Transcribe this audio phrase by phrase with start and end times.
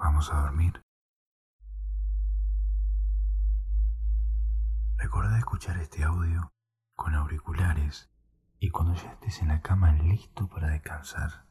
[0.00, 0.82] Vamos a dormir.
[4.96, 6.54] Recuerda escuchar este audio
[6.96, 8.08] con auriculares
[8.60, 11.44] y cuando ya estés en la cama listo para descansar.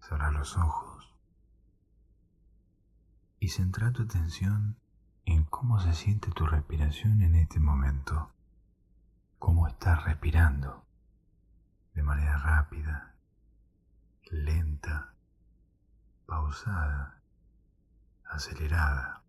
[0.00, 1.14] Cerra los ojos
[3.38, 4.78] y centra tu atención
[5.26, 8.32] en cómo se siente tu respiración en este momento.
[9.38, 10.86] Cómo estás respirando
[11.92, 13.16] de manera rápida,
[14.30, 15.11] lenta,
[16.26, 17.20] pausada,
[18.24, 19.22] acelerada.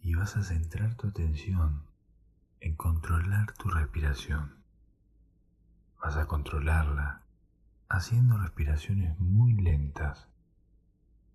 [0.00, 1.86] Y vas a centrar tu atención
[2.60, 4.62] en controlar tu respiración.
[6.00, 7.22] Vas a controlarla
[7.88, 10.28] haciendo respiraciones muy lentas,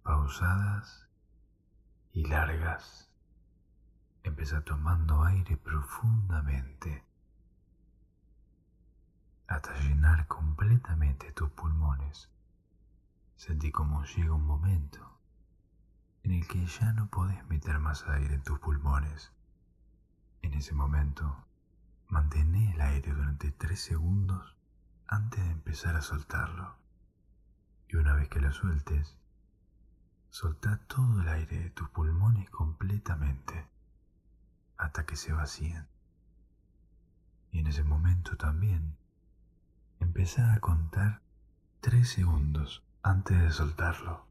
[0.03, 1.08] pausadas
[2.11, 3.11] y largas.
[4.23, 7.05] Empieza tomando aire profundamente
[9.47, 12.30] hasta llenar completamente tus pulmones.
[13.37, 15.19] Sentí como llega un momento
[16.23, 19.31] en el que ya no podés meter más aire en tus pulmones.
[20.41, 21.45] En ese momento,
[22.07, 24.55] mantén el aire durante tres segundos
[25.05, 26.77] antes de empezar a soltarlo.
[27.88, 29.16] Y una vez que lo sueltes,
[30.31, 33.69] soltá todo el aire de tus pulmones completamente
[34.77, 35.88] hasta que se vacíen.
[37.51, 38.97] Y en ese momento también
[39.99, 41.22] empezá a contar
[41.81, 44.27] tres segundos antes de soltarlo.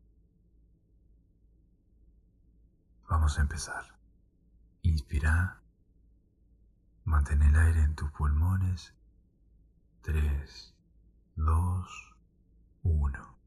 [3.08, 3.96] Vamos a empezar.
[4.82, 5.62] Inspira.
[7.04, 8.92] Mantén el aire en tus pulmones.
[10.02, 10.74] 3,
[11.36, 12.16] 2,
[12.82, 13.38] 1.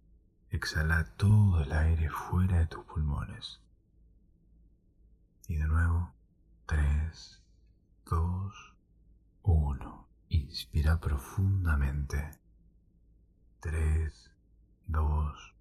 [0.50, 3.62] Exhala todo el aire fuera de tus pulmones.
[5.48, 6.12] Y de nuevo.
[6.66, 7.44] 3,
[8.06, 8.74] 2,
[9.44, 10.08] 1.
[10.30, 12.32] Inspira profundamente.
[13.60, 14.29] 3,
[14.90, 15.56] 2,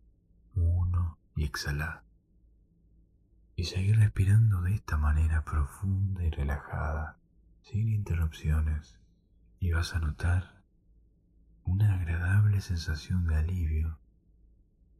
[0.56, 2.02] 1 y exhala.
[3.56, 7.16] Y seguir respirando de esta manera profunda y relajada,
[7.62, 8.98] sin interrupciones,
[9.61, 10.62] y vas a notar
[11.64, 13.98] una agradable sensación de alivio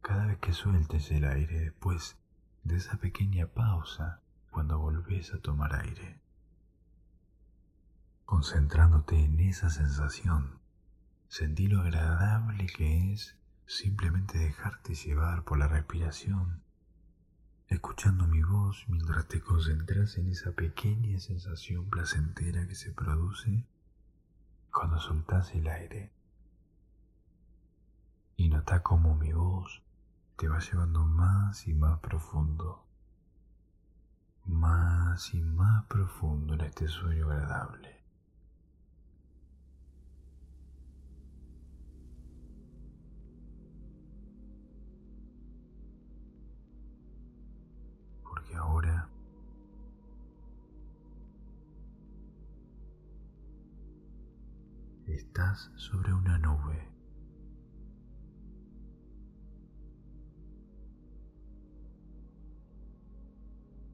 [0.01, 2.17] cada vez que sueltes el aire después
[2.63, 6.19] de esa pequeña pausa cuando volvés a tomar aire
[8.29, 10.59] concentrándote en esa sensación.
[11.29, 13.38] Sentí lo agradable que es
[13.69, 16.63] simplemente dejarte llevar por la respiración,
[17.67, 23.67] escuchando mi voz mientras te concentras en esa pequeña sensación placentera que se produce
[24.73, 26.11] cuando soltas el aire.
[28.37, 29.83] Y nota cómo mi voz
[30.35, 32.87] te va llevando más y más profundo,
[34.45, 37.98] más y más profundo en este sueño agradable.
[55.19, 56.87] Estás sobre una nube.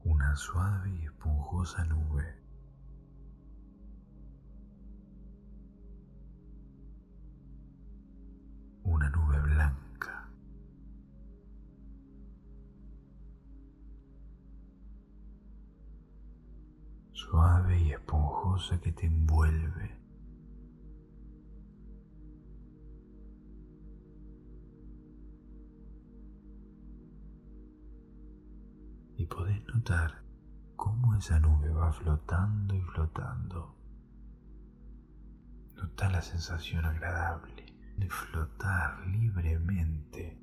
[0.04, 2.42] Una suave y esponjosa nube.
[8.84, 10.30] Una nube blanca.
[17.12, 20.05] suave y esponjosa que te envuelve.
[29.76, 30.22] Notar
[30.74, 33.76] cómo esa nube va flotando y flotando.
[35.74, 37.66] Nota la sensación agradable
[37.98, 40.40] de flotar libremente,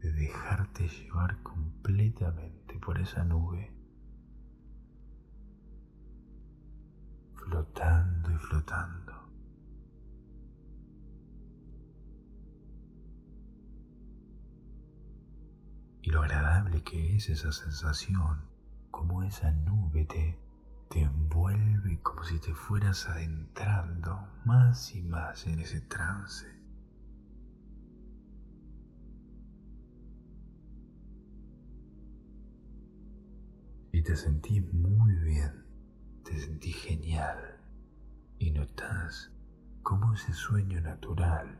[0.00, 3.70] de dejarte llevar completamente por esa nube
[7.34, 9.09] flotando y flotando.
[16.10, 18.42] Lo agradable que es esa sensación,
[18.90, 20.38] como esa nube te,
[20.88, 26.46] te envuelve como si te fueras adentrando más y más en ese trance.
[33.92, 35.60] Y te sentís muy bien
[36.24, 37.56] te sentí genial
[38.38, 39.32] y notas
[39.82, 41.58] cómo ese sueño natural,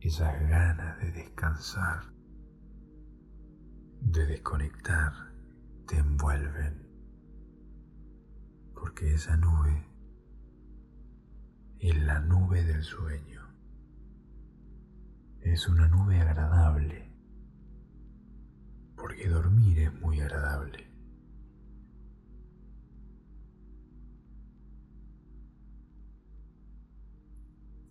[0.00, 2.13] esas ganas de descansar,
[4.04, 5.12] de desconectar,
[5.86, 6.86] te envuelven.
[8.74, 9.88] Porque esa nube
[11.78, 13.42] es la nube del sueño.
[15.40, 17.10] Es una nube agradable
[18.96, 20.90] porque dormir es muy agradable.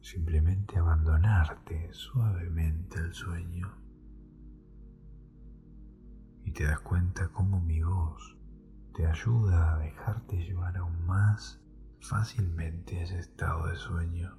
[0.01, 3.82] Simplemente abandonarte suavemente al sueño
[6.45, 8.37] y te das cuenta cómo mi voz
[8.93, 11.61] te ayuda a dejarte llevar aún más
[11.99, 14.37] fácilmente a ese estado de sueño.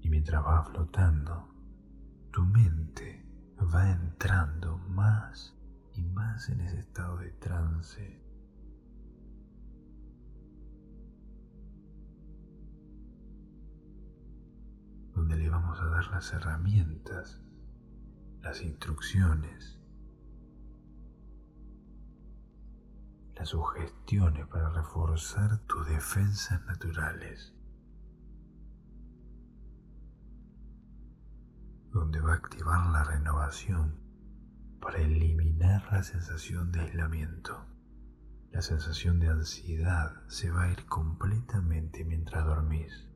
[0.00, 1.48] Y mientras va flotando,
[2.32, 3.24] tu mente
[3.72, 5.56] va entrando más
[5.94, 8.21] y más en ese estado de trance
[15.80, 17.40] a dar las herramientas,
[18.40, 19.78] las instrucciones,
[23.34, 27.54] las sugestiones para reforzar tus defensas naturales,
[31.90, 34.00] donde va a activar la renovación
[34.80, 37.66] para eliminar la sensación de aislamiento.
[38.50, 43.11] La sensación de ansiedad se va a ir completamente mientras dormís.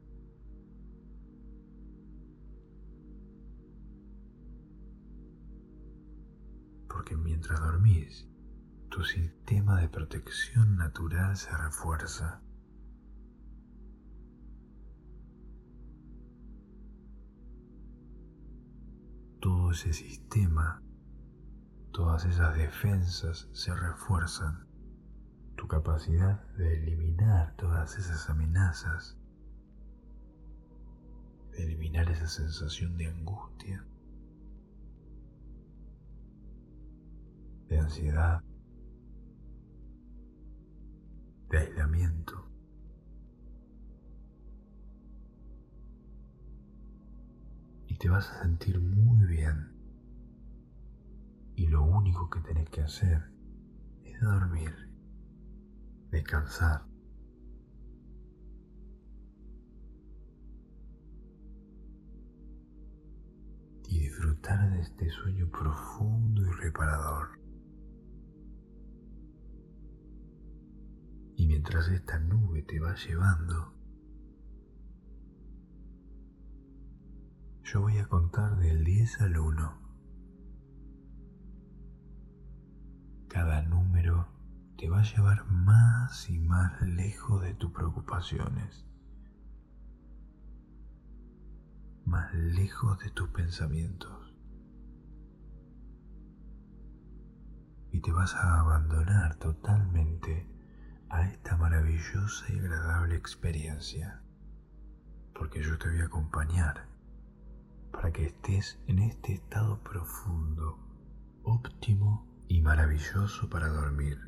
[6.97, 8.27] Porque mientras dormís,
[8.89, 12.41] tu sistema de protección natural se refuerza.
[19.41, 20.83] Todo ese sistema,
[21.93, 24.67] todas esas defensas se refuerzan.
[25.57, 29.19] Tu capacidad de eliminar todas esas amenazas,
[31.53, 33.87] de eliminar esa sensación de angustia,
[37.69, 38.43] de ansiedad,
[41.51, 42.49] de aislamiento.
[47.87, 49.73] Y te vas a sentir muy bien.
[51.55, 53.31] Y lo único que tenés que hacer
[54.05, 54.75] es dormir,
[56.11, 56.85] descansar.
[63.89, 67.46] Y disfrutar de este sueño profundo y reparador.
[71.57, 73.73] Mientras esta nube te va llevando,
[77.65, 79.79] yo voy a contar del 10 al 1.
[83.29, 84.29] Cada número
[84.77, 88.85] te va a llevar más y más lejos de tus preocupaciones,
[92.05, 94.35] más lejos de tus pensamientos.
[97.93, 100.55] Y te vas a abandonar totalmente
[101.09, 104.23] a esta maravillosa y agradable experiencia,
[105.35, 106.87] porque yo te voy a acompañar
[107.93, 110.79] para que estés en este estado profundo,
[111.43, 114.19] óptimo y maravilloso para dormir.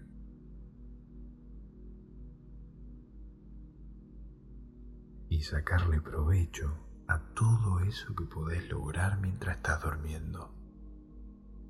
[5.28, 10.54] Y sacarle provecho a todo eso que podés lograr mientras estás durmiendo.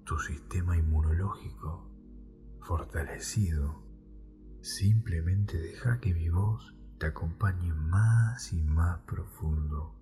[0.05, 1.91] Tu sistema inmunológico
[2.61, 3.88] fortalecido
[4.69, 9.95] Simplemente deja que mi voz te acompañe más y más profundo.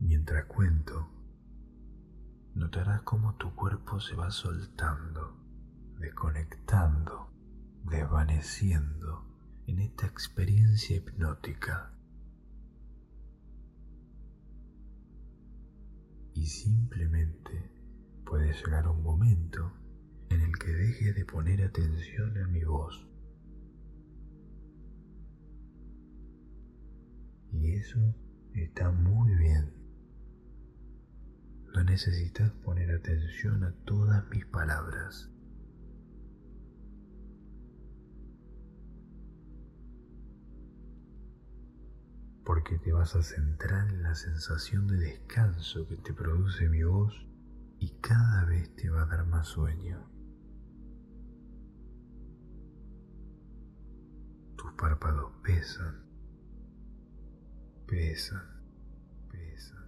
[0.00, 1.08] Mientras cuento,
[2.56, 5.36] notarás cómo tu cuerpo se va soltando,
[6.00, 7.30] desconectando,
[7.84, 9.24] desvaneciendo
[9.68, 11.92] en esta experiencia hipnótica.
[16.34, 17.77] Y simplemente
[18.28, 19.72] puede llegar un momento
[20.28, 23.08] en el que deje de poner atención a mi voz.
[27.52, 28.14] Y eso
[28.54, 29.72] está muy bien.
[31.74, 35.30] No necesitas poner atención a todas mis palabras.
[42.44, 47.27] porque te vas a centrar en la sensación de descanso que te produce mi voz
[47.80, 50.08] y cada vez te va a dar más sueño.
[54.56, 56.04] Tus párpados pesan,
[57.86, 58.42] pesan,
[59.30, 59.86] pesan,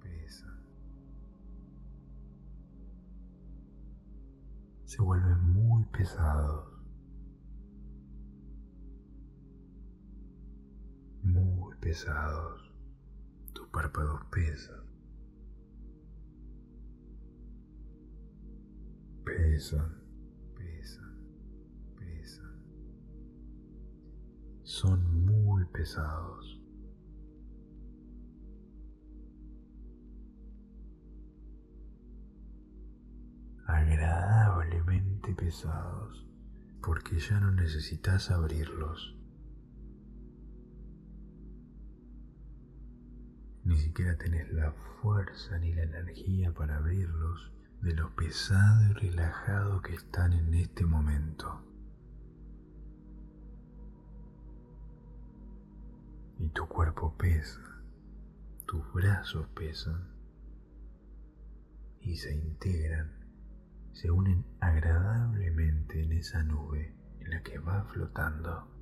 [0.00, 0.58] pesan.
[4.84, 6.68] Se vuelven muy pesados.
[11.22, 12.72] Muy pesados.
[13.52, 14.87] Tus párpados pesan.
[19.36, 19.94] Pesan,
[20.54, 21.14] pesan,
[21.96, 22.62] pesan,
[24.62, 26.58] son muy pesados.
[33.68, 36.26] agradablemente pesados,
[36.80, 39.14] porque ya no necesitas abrirlos.
[43.64, 49.82] Ni siquiera tenés la fuerza ni la energía para abrirlos de lo pesado y relajado
[49.82, 51.62] que están en este momento.
[56.38, 57.60] Y tu cuerpo pesa,
[58.66, 60.08] tus brazos pesan
[62.00, 63.10] y se integran,
[63.92, 68.78] se unen agradablemente en esa nube en la que va flotando.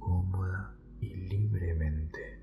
[0.00, 2.39] cómoda y libremente.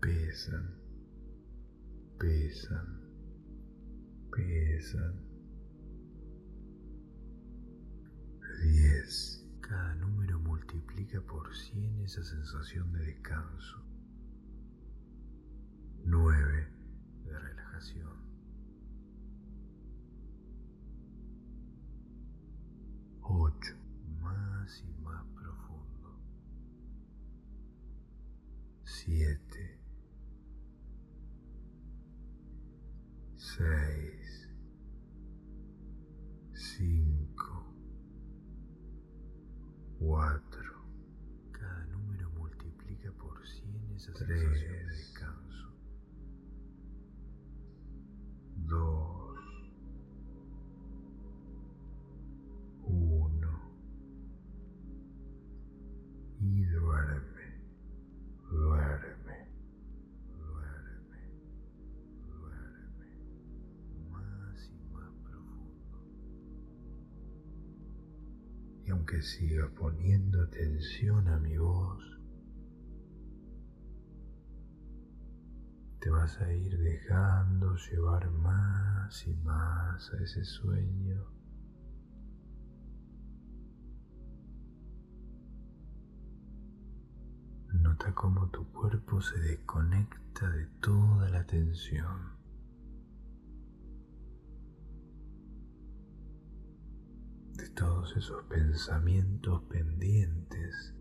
[0.00, 0.74] Pesan,
[2.18, 3.00] pesan,
[4.30, 5.26] pesan.
[8.62, 9.42] Diez.
[9.60, 13.82] Cada número multiplica por cien esa sensación de descanso.
[16.04, 16.68] Nueve.
[17.24, 18.16] De relajación.
[23.22, 23.74] 8.
[24.20, 26.20] Más y más profundo.
[28.84, 29.75] 7.
[33.46, 34.48] 6.
[36.52, 37.64] 5.
[40.00, 40.62] 4.
[41.52, 44.94] Cada número multiplica por 100 esa sensación de
[69.06, 72.02] Y aunque siga poniendo atención a mi voz,
[76.00, 81.24] te vas a ir dejando llevar más y más a ese sueño
[87.74, 92.45] Nota cómo tu cuerpo se desconecta de toda la tensión.
[97.76, 100.94] Todos esos pensamientos pendientes.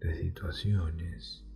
[0.00, 1.46] De situaciones.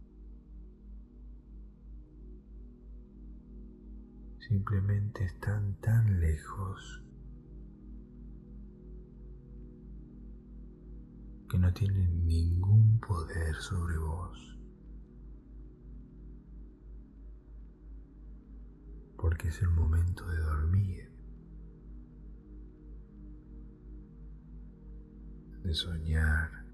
[4.39, 7.03] Simplemente están tan lejos
[11.51, 14.58] que no tienen ningún poder sobre vos.
[19.29, 21.13] Porque es el momento de dormir,
[25.65, 26.65] de soñar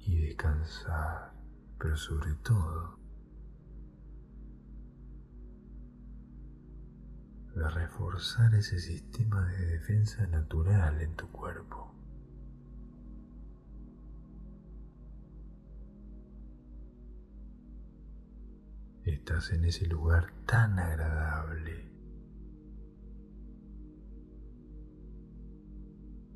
[0.00, 1.32] y descansar,
[1.78, 2.98] pero sobre todo
[7.54, 11.91] de reforzar ese sistema de defensa natural en tu cuerpo.
[19.04, 21.90] Estás en ese lugar tan agradable.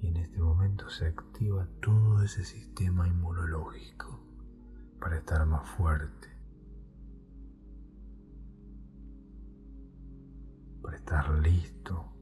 [0.01, 4.21] Y en este momento se activa todo ese sistema inmunológico
[5.01, 6.29] para estar más fuerte,
[10.83, 12.13] para estar listo,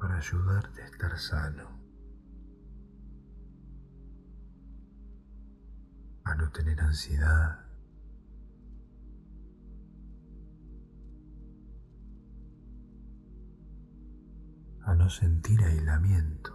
[0.00, 1.77] para ayudarte a estar sano,
[6.28, 7.64] a no tener ansiedad,
[14.82, 16.52] a no sentir aislamiento,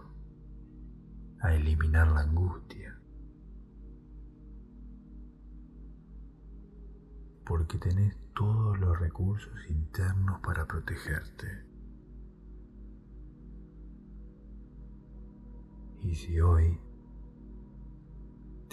[1.40, 2.84] a eliminar la angustia.
[7.44, 11.46] porque tenés todos los recursos internos para protegerte.
[16.00, 16.78] Y si hoy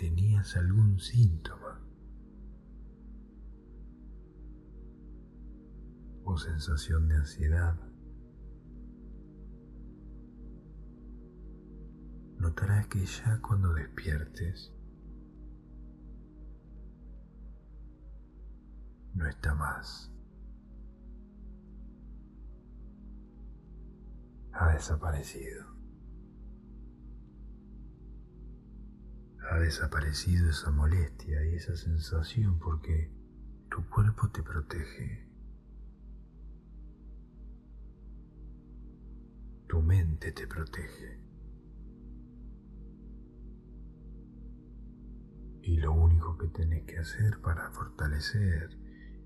[0.02, 1.80] tenías algún síntoma
[6.24, 7.76] o sensación de ansiedad,
[12.40, 14.74] notarás que ya cuando despiertes
[19.14, 20.12] no está más.
[24.54, 25.81] Ha desaparecido.
[29.52, 33.12] Ha desaparecido esa molestia y esa sensación porque
[33.70, 35.28] tu cuerpo te protege.
[39.68, 41.20] Tu mente te protege.
[45.64, 48.78] Y lo único que tenés que hacer para fortalecer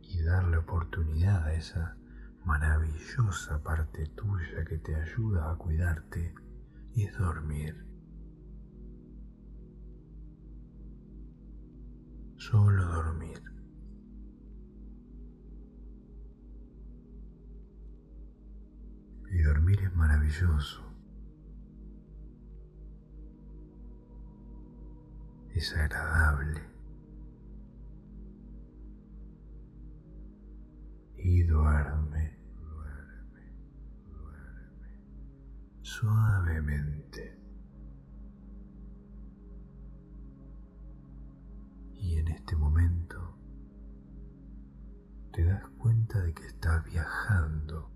[0.02, 1.98] y darle oportunidad a esa
[2.44, 6.34] maravillosa parte tuya que te ayuda a cuidarte
[6.96, 7.85] es dormir.
[12.38, 13.42] Solo dormir.
[19.32, 20.82] Y dormir es maravilloso.
[25.54, 26.62] Es agradable.
[31.18, 33.54] Y duerme, duerme,
[34.06, 35.00] duerme.
[35.82, 37.45] Suavemente.
[45.36, 47.92] Te das cuenta de que estás viajando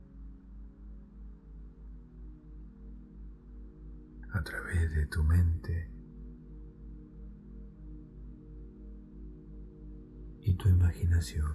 [4.34, 5.90] a través de tu mente
[10.42, 11.50] y tu imaginación.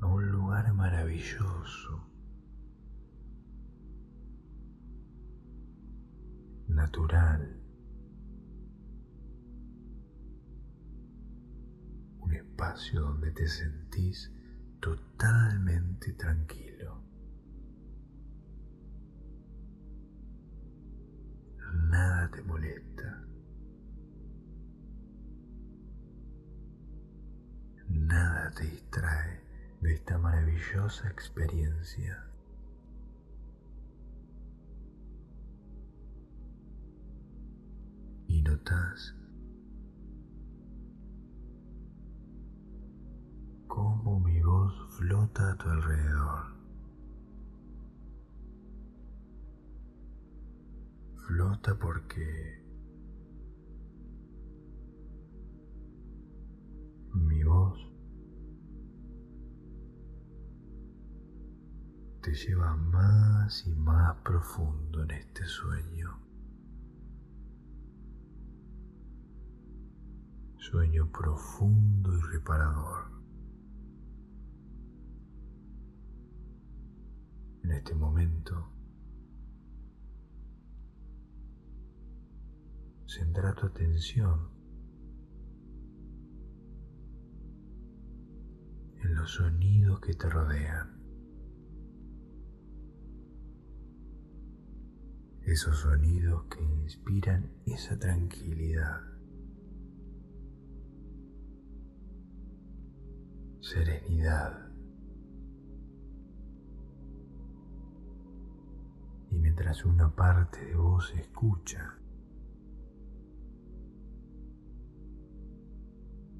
[0.00, 2.06] A un lugar maravilloso,
[6.66, 7.57] natural,
[12.38, 14.32] espacio donde te sentís
[14.80, 17.08] totalmente tranquilo.
[21.88, 23.24] nada te molesta.
[27.88, 29.40] Nada te distrae
[29.80, 32.24] de esta maravillosa experiencia.
[38.26, 39.14] Y notas
[43.68, 46.58] cómo mi voz flota a tu alrededor.
[51.28, 52.64] flota porque
[57.12, 57.78] mi voz
[62.22, 66.18] te lleva más y más profundo en este sueño.
[70.56, 73.17] Sueño profundo y reparador.
[77.68, 78.66] En este momento
[83.04, 84.48] centra tu atención
[89.04, 90.98] en los sonidos que te rodean.
[95.42, 99.02] Esos sonidos que inspiran esa tranquilidad,
[103.60, 104.67] serenidad.
[109.30, 111.94] Y mientras una parte de vos escucha,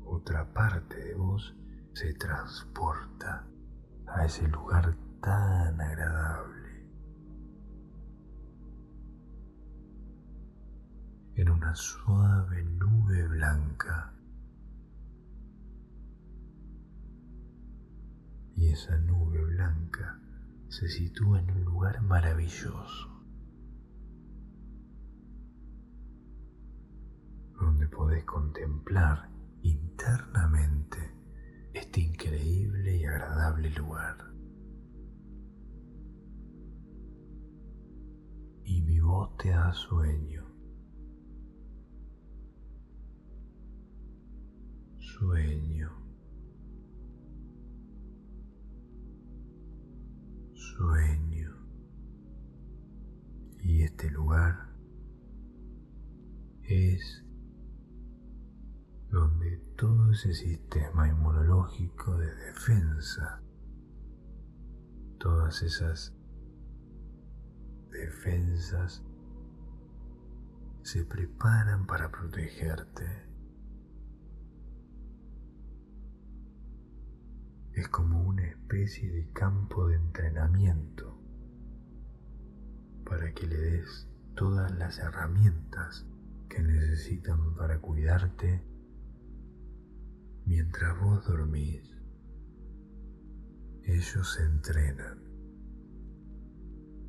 [0.05, 1.55] otra parte de vos
[1.93, 3.47] se transporta
[4.07, 6.87] a ese lugar tan agradable.
[11.35, 14.13] En una suave nube blanca.
[18.57, 20.19] Y esa nube blanca
[20.69, 23.19] se sitúa en un lugar maravilloso.
[27.61, 29.29] donde podés contemplar
[29.63, 30.99] internamente
[31.75, 34.17] este increíble y agradable lugar.
[38.65, 40.47] Y mi voz te da sueño.
[44.99, 46.08] Sueño.
[50.79, 51.57] Sueño.
[53.59, 54.77] Y este lugar
[56.63, 57.25] es
[59.11, 63.43] donde todo ese sistema inmunológico de defensa,
[65.19, 66.15] todas esas
[67.91, 69.03] defensas
[70.83, 73.28] se preparan para protegerte.
[77.79, 81.17] Es como una especie de campo de entrenamiento
[83.05, 86.05] para que le des todas las herramientas
[86.49, 88.65] que necesitan para cuidarte
[90.45, 91.89] Mientras vos dormís,
[93.85, 95.23] ellos se entrenan,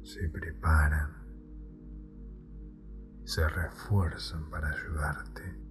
[0.04, 1.18] se preparan
[3.24, 5.69] se refuerzan para ayudarte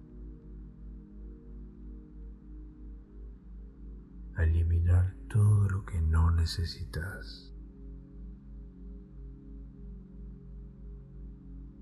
[4.43, 7.53] eliminar todo lo que no necesitas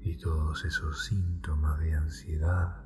[0.01, 2.85] y todos esos síntomas de ansiedad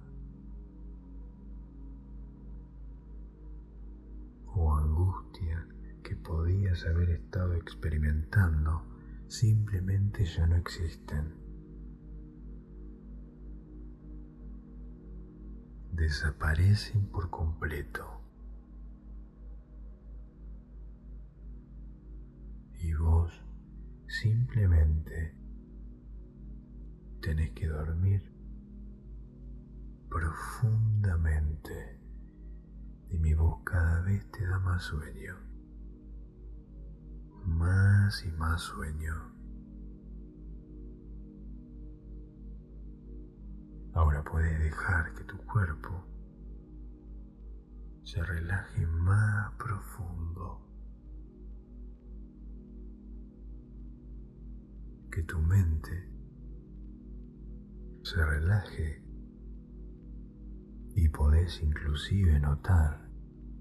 [4.47, 5.67] o angustia
[6.03, 8.83] que podías haber estado experimentando
[9.27, 11.35] simplemente ya no existen.
[15.91, 18.20] Desaparecen por completo.
[24.21, 25.35] Simplemente
[27.23, 28.21] tenés que dormir
[30.11, 31.99] profundamente
[33.09, 35.37] y mi voz cada vez te da más sueño,
[37.47, 39.15] más y más sueño.
[43.93, 46.05] Ahora puedes dejar que tu cuerpo
[48.03, 50.70] se relaje más profundo,
[55.11, 56.09] que tu mente
[58.03, 59.03] se relaje
[60.95, 63.09] y podés inclusive notar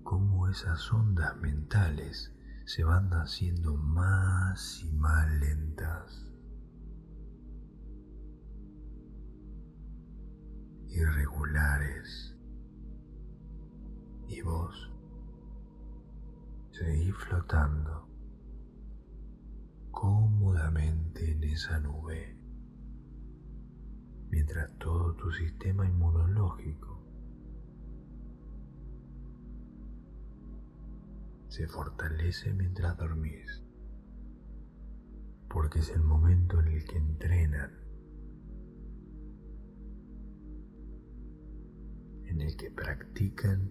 [0.03, 2.33] cómo esas ondas mentales
[2.65, 6.27] se van haciendo más y más lentas.
[10.91, 12.37] irregulares
[14.29, 14.91] y vos
[16.73, 18.10] seguís flotando
[20.59, 22.37] en esa nube.
[24.31, 27.05] Mientras todo tu sistema inmunológico
[31.49, 33.63] se fortalece mientras dormís,
[35.49, 37.71] porque es el momento en el que entrenan,
[42.27, 43.71] en el que practican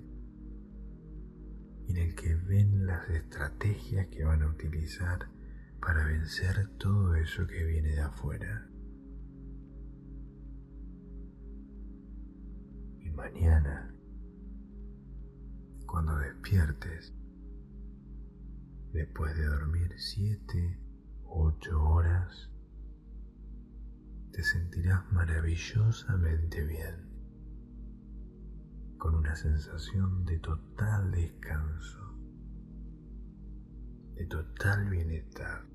[1.87, 5.38] en el que ven las estrategias que van a utilizar
[5.81, 8.69] para vencer todo eso que viene de afuera.
[13.19, 13.93] mañana,
[15.85, 17.13] cuando despiertes,
[18.93, 20.79] después de dormir siete
[21.25, 22.49] u ocho horas,
[24.31, 27.09] te sentirás maravillosamente bien,
[28.97, 32.08] con una sensación de total descanso,
[34.19, 35.65] de total bienestar.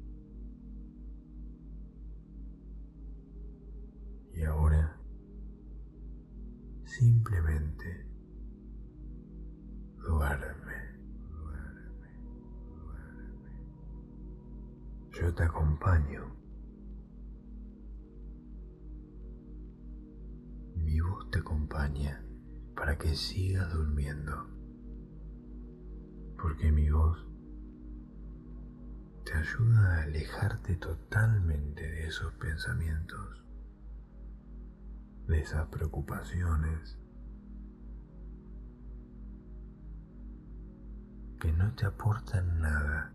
[4.35, 4.95] Y ahora
[6.97, 8.07] Simplemente
[9.97, 10.75] duerme,
[11.29, 12.09] duerme.
[15.11, 16.37] Yo te acompaño.
[20.77, 22.25] Mi voz te acompaña
[22.77, 24.47] para que sigas durmiendo.
[26.41, 27.27] Porque mi voz
[29.25, 33.45] te ayuda a alejarte totalmente de esos pensamientos
[35.27, 36.99] de esas preocupaciones
[41.41, 43.11] que no te aportan nada.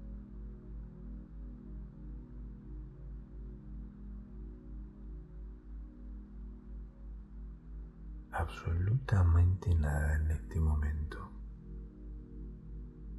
[8.31, 11.29] absolutamente nada en este momento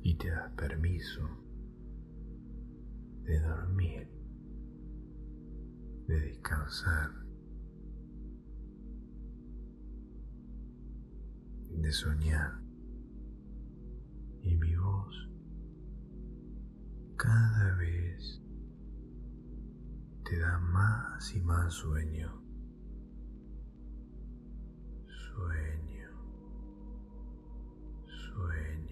[0.02, 1.49] y te das permiso
[3.24, 4.08] de dormir,
[6.06, 7.20] de descansar.
[11.82, 12.60] de soñar
[14.42, 15.30] y mi voz
[17.16, 18.42] cada vez
[20.24, 22.42] te da más y más sueño.
[25.06, 26.10] Sueño,
[28.06, 28.89] sueño.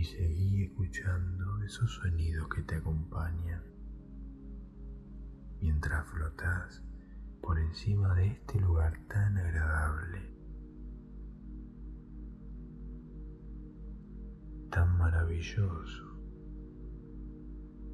[0.00, 3.62] Y seguí escuchando esos sonidos que te acompañan
[5.60, 6.82] mientras flotas
[7.42, 10.20] por encima de este lugar tan agradable,
[14.70, 16.18] tan maravilloso,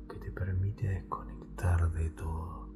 [0.09, 2.73] que te permite desconectar de todo.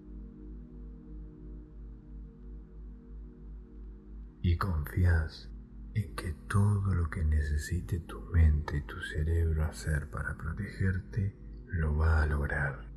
[4.42, 5.48] Y confías
[5.94, 11.96] en que todo lo que necesite tu mente y tu cerebro hacer para protegerte lo
[11.96, 12.88] va a lograr.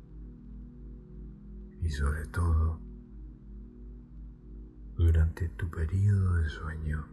[1.80, 2.80] y sobre todo
[4.96, 7.06] durante tu periodo de sueño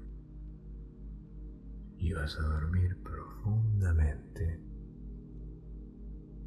[1.97, 4.59] y vas a dormir profundamente.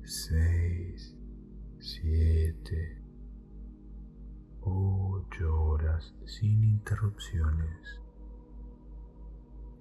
[0.05, 1.17] Seis,
[1.79, 3.03] siete,
[4.61, 8.04] ocho horas sin interrupciones.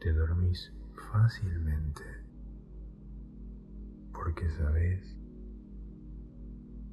[0.03, 0.69] Te dormís
[1.13, 2.03] fácilmente
[4.11, 5.01] porque sabes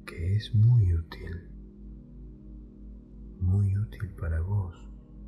[0.05, 1.51] que es muy útil,
[3.41, 4.73] muy útil para vos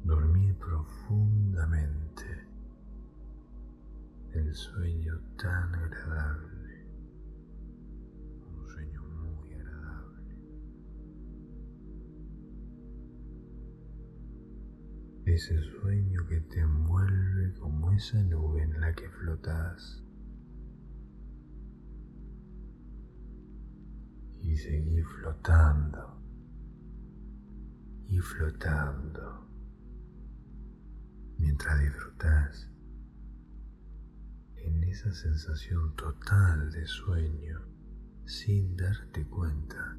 [0.06, 2.48] dormir profundamente.
[4.32, 6.53] El sueño tan agradable,
[15.34, 20.04] Ese sueño que te envuelve como esa nube en la que flotas.
[24.42, 26.22] Y seguir flotando
[28.06, 29.50] y flotando
[31.40, 32.70] mientras disfrutas
[34.58, 37.60] en esa sensación total de sueño
[38.26, 39.98] sin darte cuenta.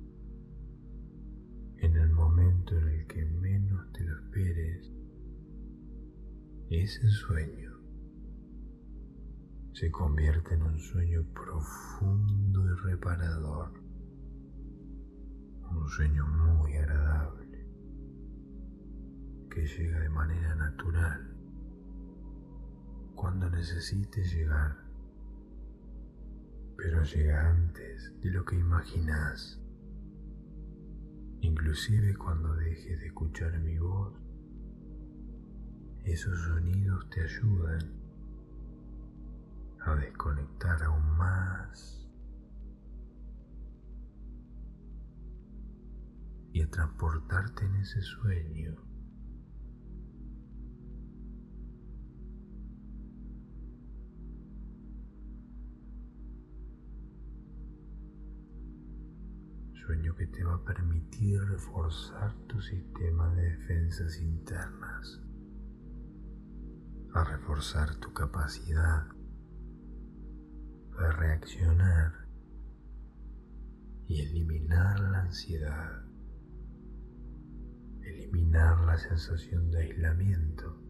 [1.78, 4.93] En el momento en el que menos te lo esperes
[6.82, 7.72] ese sueño
[9.72, 13.84] se convierte en un sueño profundo y reparador
[15.76, 17.66] un sueño muy agradable
[19.50, 21.34] que llega de manera natural
[23.14, 24.76] cuando necesites llegar,
[26.76, 29.60] pero llega antes de lo que imaginas.
[31.40, 34.23] Inclusive cuando dejes de escuchar mi voz,
[36.04, 38.04] esos sonidos te ayudan
[39.80, 42.08] a desconectar aún más
[46.52, 48.76] y a transportarte en ese sueño.
[59.86, 65.20] Sueño que te va a permitir reforzar tu sistema de defensas internas,
[67.14, 69.06] a reforzar tu capacidad
[70.98, 72.12] de reaccionar
[74.06, 76.04] y eliminar la ansiedad
[78.06, 80.80] eliminar la sensación de aislamiento.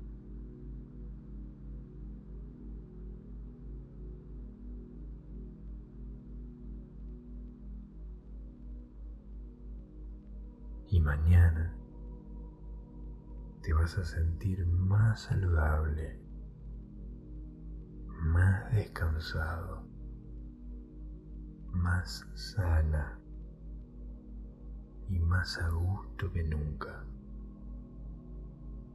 [10.91, 11.75] Y mañana
[13.64, 16.20] te vas a sentir más saludable,
[18.20, 19.88] más descansado,
[21.72, 23.18] más sana
[25.09, 27.07] y más a gusto que nunca.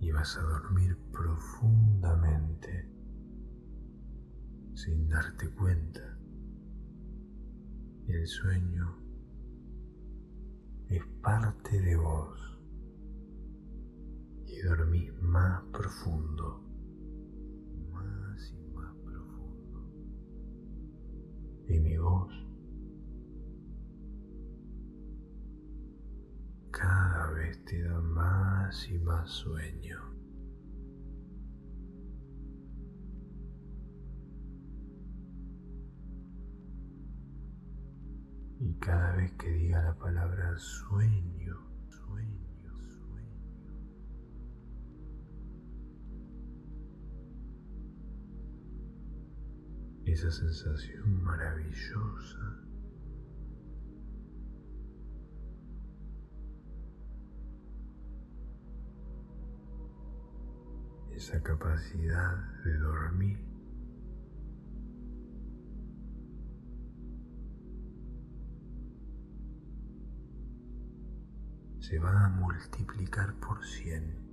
[0.02, 2.88] Y vas a dormir profundamente
[4.76, 6.16] sin darte cuenta.
[8.08, 9.00] El sueño
[10.90, 12.59] es parte de vos
[14.50, 16.62] y dormís más profundo,
[17.92, 19.92] más y más profundo.
[21.68, 22.34] Y mi voz
[26.72, 30.00] cada vez te da más y más sueño.
[38.62, 41.56] Y cada vez que diga la palabra sueño,
[41.90, 42.49] sueño,
[50.12, 52.60] esa sensación maravillosa
[61.12, 63.50] esa capacidad de dormir.
[71.80, 74.29] se va a multiplicar por cien.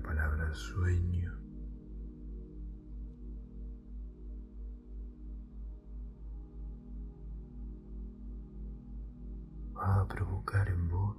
[0.00, 1.30] La palabra sueño
[9.76, 11.18] va a provocar en vos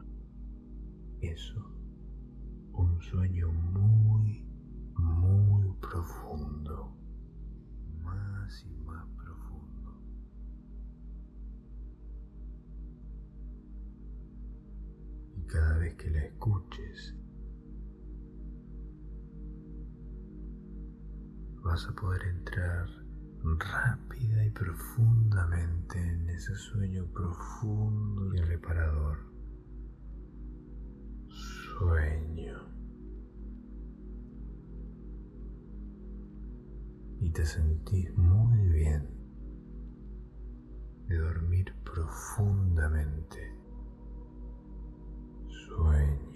[1.22, 1.64] eso,
[2.74, 4.48] un sueño muy,
[4.98, 6.92] muy profundo,
[8.04, 10.02] más y más profundo.
[15.38, 17.21] Y cada vez que la escuches,
[21.64, 22.88] vas a poder entrar
[23.44, 29.18] rápida y profundamente en ese sueño profundo y reparador.
[31.30, 32.58] Sueño.
[37.20, 39.08] Y te sentís muy bien
[41.08, 43.56] de dormir profundamente.
[45.68, 46.31] Sueño,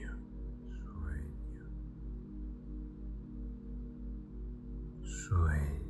[5.25, 5.84] sueño, sueño.